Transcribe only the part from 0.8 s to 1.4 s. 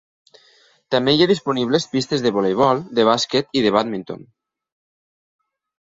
També hi ha